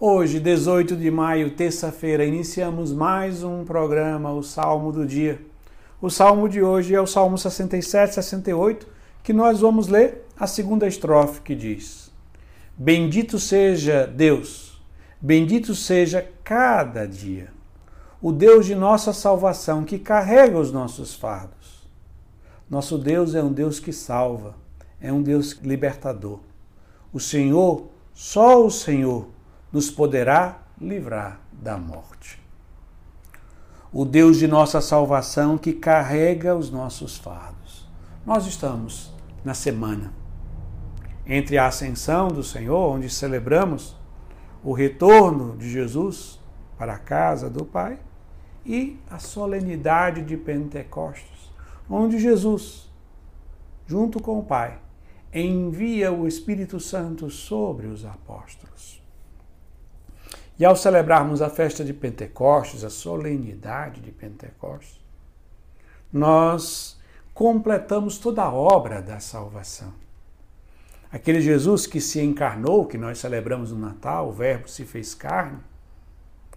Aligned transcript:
Hoje, 0.00 0.38
18 0.38 0.94
de 0.94 1.10
maio, 1.10 1.56
terça-feira, 1.56 2.24
iniciamos 2.24 2.92
mais 2.92 3.42
um 3.42 3.64
programa, 3.64 4.30
o 4.30 4.44
Salmo 4.44 4.92
do 4.92 5.04
Dia. 5.04 5.44
O 6.00 6.08
salmo 6.08 6.48
de 6.48 6.62
hoje 6.62 6.94
é 6.94 7.00
o 7.00 7.06
Salmo 7.06 7.36
67, 7.36 8.14
68, 8.14 8.86
que 9.24 9.32
nós 9.32 9.58
vamos 9.58 9.88
ler 9.88 10.24
a 10.38 10.46
segunda 10.46 10.86
estrofe 10.86 11.40
que 11.40 11.52
diz: 11.52 12.12
Bendito 12.76 13.40
seja 13.40 14.06
Deus, 14.06 14.80
bendito 15.20 15.74
seja 15.74 16.24
cada 16.44 17.04
dia, 17.04 17.48
o 18.22 18.30
Deus 18.30 18.66
de 18.66 18.76
nossa 18.76 19.12
salvação 19.12 19.82
que 19.82 19.98
carrega 19.98 20.60
os 20.60 20.70
nossos 20.70 21.12
fardos. 21.12 21.88
Nosso 22.70 22.98
Deus 22.98 23.34
é 23.34 23.42
um 23.42 23.52
Deus 23.52 23.80
que 23.80 23.92
salva, 23.92 24.54
é 25.00 25.12
um 25.12 25.22
Deus 25.22 25.58
libertador. 25.60 26.38
O 27.12 27.18
Senhor, 27.18 27.88
só 28.14 28.64
o 28.64 28.70
Senhor, 28.70 29.36
nos 29.72 29.90
poderá 29.90 30.62
livrar 30.80 31.40
da 31.52 31.76
morte. 31.76 32.40
O 33.92 34.04
Deus 34.04 34.36
de 34.36 34.46
nossa 34.46 34.80
salvação 34.80 35.56
que 35.56 35.72
carrega 35.72 36.54
os 36.54 36.70
nossos 36.70 37.16
fardos. 37.16 37.88
Nós 38.24 38.46
estamos 38.46 39.12
na 39.44 39.54
semana 39.54 40.12
entre 41.26 41.58
a 41.58 41.66
ascensão 41.66 42.28
do 42.28 42.42
Senhor, 42.42 42.94
onde 42.94 43.10
celebramos 43.10 43.94
o 44.64 44.72
retorno 44.72 45.56
de 45.56 45.70
Jesus 45.70 46.40
para 46.78 46.94
a 46.94 46.98
casa 46.98 47.50
do 47.50 47.64
Pai, 47.64 47.98
e 48.64 48.98
a 49.10 49.18
solenidade 49.18 50.22
de 50.22 50.36
Pentecostes, 50.36 51.50
onde 51.88 52.18
Jesus, 52.18 52.90
junto 53.86 54.20
com 54.20 54.38
o 54.38 54.44
Pai, 54.44 54.78
envia 55.32 56.12
o 56.12 56.28
Espírito 56.28 56.78
Santo 56.78 57.30
sobre 57.30 57.86
os 57.86 58.04
apóstolos. 58.04 59.02
E 60.58 60.64
ao 60.64 60.74
celebrarmos 60.74 61.40
a 61.40 61.48
festa 61.48 61.84
de 61.84 61.92
Pentecostes, 61.92 62.82
a 62.82 62.90
solenidade 62.90 64.00
de 64.00 64.10
Pentecostes, 64.10 64.98
nós 66.12 66.98
completamos 67.32 68.18
toda 68.18 68.42
a 68.42 68.52
obra 68.52 69.00
da 69.00 69.20
salvação. 69.20 69.92
Aquele 71.12 71.40
Jesus 71.40 71.86
que 71.86 72.00
se 72.00 72.20
encarnou, 72.20 72.86
que 72.86 72.98
nós 72.98 73.18
celebramos 73.18 73.70
no 73.70 73.78
Natal, 73.78 74.28
o 74.28 74.32
Verbo 74.32 74.68
se 74.68 74.84
fez 74.84 75.14
carne 75.14 75.60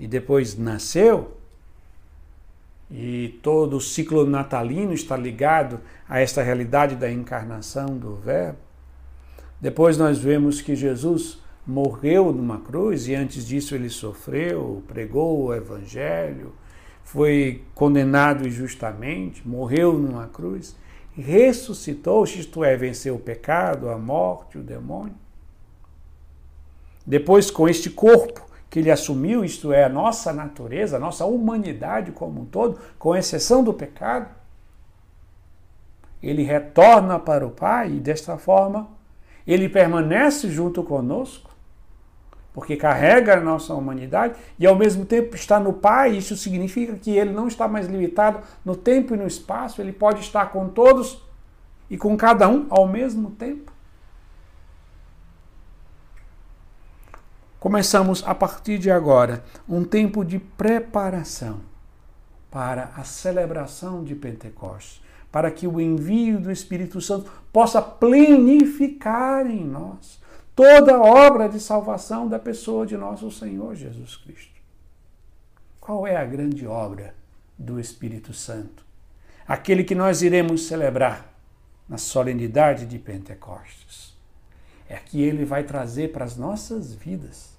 e 0.00 0.06
depois 0.06 0.56
nasceu, 0.56 1.36
e 2.90 3.38
todo 3.42 3.76
o 3.76 3.80
ciclo 3.80 4.26
natalino 4.26 4.92
está 4.92 5.16
ligado 5.16 5.80
a 6.08 6.20
esta 6.20 6.42
realidade 6.42 6.96
da 6.96 7.10
encarnação 7.10 7.86
do 7.96 8.16
Verbo. 8.16 8.58
Depois 9.60 9.96
nós 9.96 10.18
vemos 10.18 10.60
que 10.60 10.74
Jesus 10.74 11.40
morreu 11.66 12.32
numa 12.32 12.58
cruz 12.58 13.06
e 13.06 13.14
antes 13.14 13.46
disso 13.46 13.74
ele 13.74 13.88
sofreu, 13.88 14.82
pregou 14.88 15.44
o 15.44 15.54
evangelho, 15.54 16.52
foi 17.04 17.64
condenado 17.74 18.46
injustamente, 18.46 19.46
morreu 19.46 19.92
numa 19.92 20.26
cruz, 20.26 20.76
ressuscitou, 21.14 22.24
isto 22.24 22.64
é, 22.64 22.76
venceu 22.76 23.16
o 23.16 23.20
pecado, 23.20 23.90
a 23.90 23.98
morte, 23.98 24.58
o 24.58 24.62
demônio. 24.62 25.14
Depois, 27.06 27.50
com 27.50 27.68
este 27.68 27.90
corpo 27.90 28.46
que 28.70 28.78
ele 28.78 28.90
assumiu, 28.90 29.44
isto 29.44 29.72
é, 29.72 29.84
a 29.84 29.88
nossa 29.88 30.32
natureza, 30.32 30.96
a 30.96 31.00
nossa 31.00 31.26
humanidade 31.26 32.12
como 32.12 32.40
um 32.40 32.44
todo, 32.46 32.78
com 32.98 33.14
exceção 33.14 33.62
do 33.62 33.74
pecado, 33.74 34.30
ele 36.22 36.42
retorna 36.42 37.18
para 37.18 37.46
o 37.46 37.50
Pai 37.50 37.92
e 37.92 38.00
desta 38.00 38.38
forma 38.38 38.88
ele 39.46 39.68
permanece 39.68 40.48
junto 40.48 40.82
conosco 40.84 41.51
porque 42.52 42.76
carrega 42.76 43.34
a 43.34 43.40
nossa 43.40 43.74
humanidade 43.74 44.34
e 44.58 44.66
ao 44.66 44.76
mesmo 44.76 45.04
tempo 45.04 45.34
está 45.34 45.58
no 45.58 45.72
Pai. 45.72 46.16
Isso 46.16 46.36
significa 46.36 46.94
que 46.94 47.10
ele 47.16 47.32
não 47.32 47.48
está 47.48 47.66
mais 47.66 47.86
limitado 47.86 48.40
no 48.64 48.76
tempo 48.76 49.14
e 49.14 49.16
no 49.16 49.26
espaço, 49.26 49.80
ele 49.80 49.92
pode 49.92 50.20
estar 50.20 50.46
com 50.46 50.68
todos 50.68 51.22
e 51.88 51.96
com 51.96 52.16
cada 52.16 52.48
um 52.48 52.66
ao 52.70 52.86
mesmo 52.86 53.30
tempo. 53.30 53.72
Começamos 57.58 58.24
a 58.26 58.34
partir 58.34 58.78
de 58.78 58.90
agora 58.90 59.44
um 59.68 59.84
tempo 59.84 60.24
de 60.24 60.38
preparação 60.38 61.60
para 62.50 62.90
a 62.96 63.04
celebração 63.04 64.02
de 64.02 64.14
Pentecostes, 64.14 65.00
para 65.30 65.50
que 65.50 65.66
o 65.66 65.80
envio 65.80 66.40
do 66.40 66.50
Espírito 66.50 67.00
Santo 67.00 67.30
possa 67.52 67.80
plenificar 67.80 69.46
em 69.46 69.64
nós 69.64 70.20
toda 70.54 70.96
a 70.96 71.02
obra 71.02 71.48
de 71.48 71.58
salvação 71.60 72.28
da 72.28 72.38
pessoa 72.38 72.86
de 72.86 72.96
nosso 72.96 73.30
Senhor 73.30 73.74
Jesus 73.74 74.16
Cristo. 74.16 74.60
Qual 75.80 76.06
é 76.06 76.16
a 76.16 76.24
grande 76.24 76.66
obra 76.66 77.14
do 77.58 77.80
Espírito 77.80 78.32
Santo? 78.32 78.84
Aquele 79.46 79.84
que 79.84 79.94
nós 79.94 80.22
iremos 80.22 80.66
celebrar 80.66 81.32
na 81.88 81.98
solenidade 81.98 82.86
de 82.86 82.98
Pentecostes. 82.98 84.16
É 84.88 84.96
que 84.96 85.20
ele 85.20 85.44
vai 85.44 85.64
trazer 85.64 86.12
para 86.12 86.24
as 86.24 86.36
nossas 86.36 86.94
vidas 86.94 87.51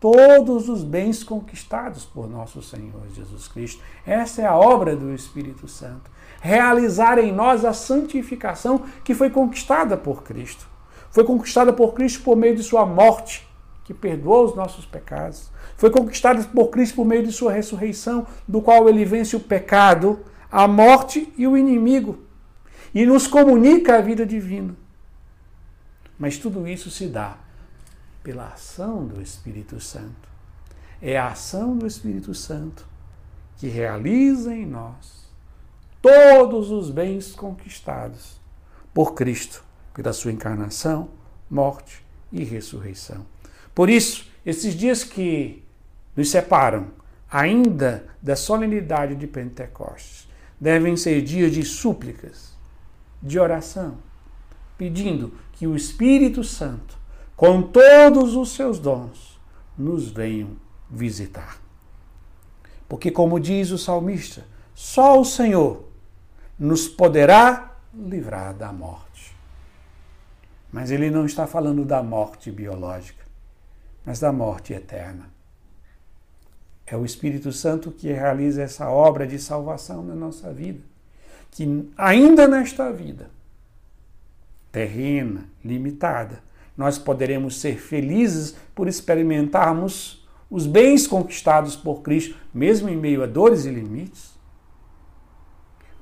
todos 0.00 0.68
os 0.68 0.82
bens 0.82 1.22
conquistados 1.22 2.04
por 2.06 2.28
nosso 2.28 2.62
Senhor 2.62 3.02
Jesus 3.14 3.46
Cristo. 3.46 3.82
Essa 4.06 4.42
é 4.42 4.46
a 4.46 4.56
obra 4.56 4.96
do 4.96 5.14
Espírito 5.14 5.68
Santo 5.68 6.10
realizar 6.40 7.18
em 7.18 7.30
nós 7.30 7.64
a 7.64 7.72
santificação 7.72 8.82
que 9.04 9.14
foi 9.14 9.30
conquistada 9.30 9.96
por 9.96 10.22
Cristo. 10.22 10.66
Foi 11.10 11.22
conquistada 11.22 11.72
por 11.72 11.92
Cristo 11.92 12.22
por 12.22 12.36
meio 12.36 12.56
de 12.56 12.62
sua 12.62 12.86
morte, 12.86 13.46
que 13.84 13.92
perdoou 13.92 14.46
os 14.46 14.54
nossos 14.54 14.86
pecados. 14.86 15.50
Foi 15.76 15.90
conquistada 15.90 16.42
por 16.44 16.68
Cristo 16.68 16.96
por 16.96 17.04
meio 17.04 17.24
de 17.24 17.32
sua 17.32 17.52
ressurreição, 17.52 18.26
do 18.48 18.62
qual 18.62 18.88
ele 18.88 19.04
vence 19.04 19.36
o 19.36 19.40
pecado, 19.40 20.20
a 20.50 20.66
morte 20.66 21.32
e 21.36 21.46
o 21.46 21.56
inimigo, 21.56 22.20
e 22.94 23.04
nos 23.04 23.26
comunica 23.26 23.98
a 23.98 24.00
vida 24.00 24.24
divina. 24.24 24.74
Mas 26.18 26.38
tudo 26.38 26.66
isso 26.66 26.90
se 26.90 27.06
dá 27.06 27.36
pela 28.22 28.48
ação 28.48 29.06
do 29.06 29.20
Espírito 29.20 29.80
Santo. 29.80 30.28
É 31.00 31.18
a 31.18 31.28
ação 31.28 31.76
do 31.76 31.86
Espírito 31.86 32.34
Santo 32.34 32.86
que 33.56 33.68
realiza 33.68 34.54
em 34.54 34.66
nós 34.66 35.28
todos 36.00 36.70
os 36.70 36.90
bens 36.90 37.32
conquistados 37.32 38.40
por 38.92 39.14
Cristo, 39.14 39.62
pela 39.94 40.12
sua 40.12 40.32
encarnação, 40.32 41.10
morte 41.48 42.02
e 42.32 42.44
ressurreição. 42.44 43.24
Por 43.74 43.88
isso, 43.88 44.30
esses 44.44 44.74
dias 44.74 45.04
que 45.04 45.62
nos 46.16 46.30
separam 46.30 46.88
ainda 47.30 48.06
da 48.20 48.34
solenidade 48.34 49.14
de 49.14 49.26
Pentecostes 49.26 50.28
devem 50.60 50.96
ser 50.96 51.22
dias 51.22 51.52
de 51.52 51.62
súplicas, 51.62 52.56
de 53.22 53.38
oração, 53.38 53.98
pedindo 54.76 55.32
que 55.52 55.66
o 55.66 55.76
Espírito 55.76 56.42
Santo, 56.42 56.98
com 57.40 57.62
todos 57.62 58.36
os 58.36 58.50
seus 58.50 58.78
dons, 58.78 59.40
nos 59.78 60.10
venham 60.10 60.58
visitar. 60.90 61.58
Porque, 62.86 63.10
como 63.10 63.40
diz 63.40 63.70
o 63.70 63.78
salmista, 63.78 64.44
só 64.74 65.18
o 65.18 65.24
Senhor 65.24 65.88
nos 66.58 66.86
poderá 66.86 67.78
livrar 67.94 68.52
da 68.52 68.70
morte. 68.74 69.34
Mas 70.70 70.90
ele 70.90 71.10
não 71.10 71.24
está 71.24 71.46
falando 71.46 71.82
da 71.82 72.02
morte 72.02 72.50
biológica, 72.50 73.24
mas 74.04 74.20
da 74.20 74.30
morte 74.30 74.74
eterna. 74.74 75.30
É 76.86 76.94
o 76.94 77.06
Espírito 77.06 77.52
Santo 77.52 77.90
que 77.90 78.12
realiza 78.12 78.60
essa 78.60 78.90
obra 78.90 79.26
de 79.26 79.38
salvação 79.38 80.04
na 80.04 80.14
nossa 80.14 80.52
vida. 80.52 80.82
Que 81.50 81.90
ainda 81.96 82.46
nesta 82.46 82.92
vida, 82.92 83.30
terrena, 84.70 85.48
limitada, 85.64 86.49
nós 86.80 86.96
poderemos 86.96 87.60
ser 87.60 87.78
felizes 87.78 88.56
por 88.74 88.88
experimentarmos 88.88 90.26
os 90.50 90.66
bens 90.66 91.06
conquistados 91.06 91.76
por 91.76 92.00
Cristo, 92.00 92.34
mesmo 92.54 92.88
em 92.88 92.96
meio 92.96 93.22
a 93.22 93.26
dores 93.26 93.66
e 93.66 93.70
limites. 93.70 94.30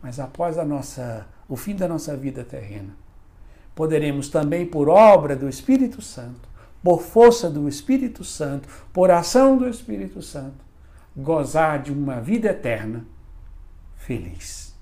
Mas 0.00 0.20
após 0.20 0.56
a 0.56 0.64
nossa, 0.64 1.26
o 1.48 1.56
fim 1.56 1.74
da 1.74 1.88
nossa 1.88 2.16
vida 2.16 2.44
terrena, 2.44 2.94
poderemos 3.74 4.28
também, 4.28 4.64
por 4.64 4.88
obra 4.88 5.34
do 5.34 5.48
Espírito 5.48 6.00
Santo, 6.00 6.48
por 6.80 7.02
força 7.02 7.50
do 7.50 7.68
Espírito 7.68 8.22
Santo, 8.22 8.68
por 8.92 9.10
ação 9.10 9.56
do 9.56 9.68
Espírito 9.68 10.22
Santo, 10.22 10.64
gozar 11.16 11.82
de 11.82 11.92
uma 11.92 12.20
vida 12.20 12.50
eterna 12.50 13.04
feliz. 13.96 14.72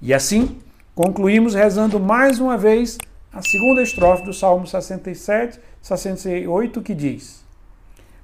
E 0.00 0.14
assim, 0.14 0.60
concluímos 0.94 1.56
rezando 1.56 1.98
mais 1.98 2.38
uma 2.38 2.56
vez 2.56 2.96
a 3.38 3.42
segunda 3.42 3.80
estrofe 3.80 4.24
do 4.24 4.32
Salmo 4.32 4.66
67, 4.66 5.60
68, 5.80 6.82
que 6.82 6.92
diz: 6.92 7.44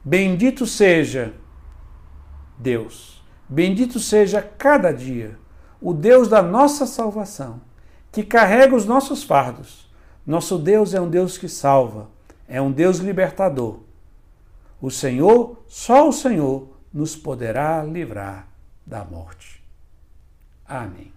Bendito 0.04 0.66
seja 0.66 1.32
Deus, 2.58 3.22
bendito 3.48 4.00
seja 4.00 4.42
cada 4.42 4.92
dia 4.92 5.38
o 5.80 5.94
Deus 5.94 6.26
da 6.26 6.42
nossa 6.42 6.84
salvação, 6.84 7.60
que 8.10 8.24
carrega 8.24 8.74
os 8.74 8.86
nossos 8.86 9.22
fardos. 9.22 9.88
Nosso 10.26 10.58
Deus 10.58 10.94
é 10.94 11.00
um 11.00 11.08
Deus 11.08 11.38
que 11.38 11.48
salva, 11.48 12.10
é 12.48 12.60
um 12.60 12.72
Deus 12.72 12.98
libertador. 12.98 13.80
O 14.80 14.90
Senhor, 14.90 15.62
só 15.68 16.08
o 16.08 16.12
Senhor, 16.12 16.70
nos 16.92 17.14
poderá 17.14 17.84
livrar 17.84 18.48
da 18.84 19.04
morte. 19.04 19.62
Amém. 20.66 21.13